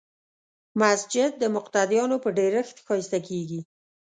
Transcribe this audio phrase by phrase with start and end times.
[0.81, 3.61] مسجد د مقتدیانو په ډېرښت ښایسته کېږي.